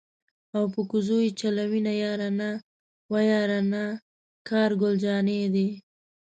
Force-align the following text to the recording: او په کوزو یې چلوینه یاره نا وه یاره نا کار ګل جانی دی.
او 0.55 0.63
په 0.73 0.81
کوزو 0.89 1.17
یې 1.25 1.31
چلوینه 1.39 1.93
یاره 2.03 2.29
نا 2.39 2.51
وه 3.11 3.21
یاره 3.31 3.59
نا 3.71 3.85
کار 4.49 4.69
ګل 4.81 4.93
جانی 5.03 5.39
دی. 5.53 5.67